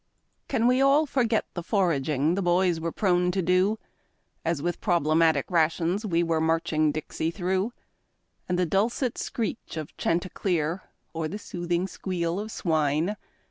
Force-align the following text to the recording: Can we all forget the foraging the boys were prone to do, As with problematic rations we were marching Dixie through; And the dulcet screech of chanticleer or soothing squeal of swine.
Can 0.47 0.65
we 0.65 0.81
all 0.81 1.05
forget 1.05 1.45
the 1.53 1.61
foraging 1.61 2.33
the 2.33 2.41
boys 2.41 2.79
were 2.79 2.91
prone 2.91 3.29
to 3.33 3.41
do, 3.43 3.77
As 4.43 4.59
with 4.59 4.81
problematic 4.81 5.45
rations 5.51 6.07
we 6.07 6.23
were 6.23 6.41
marching 6.41 6.91
Dixie 6.91 7.29
through; 7.29 7.71
And 8.49 8.57
the 8.57 8.65
dulcet 8.65 9.19
screech 9.19 9.77
of 9.77 9.95
chanticleer 9.97 10.81
or 11.13 11.37
soothing 11.37 11.85
squeal 11.87 12.39
of 12.39 12.49
swine. 12.51 13.15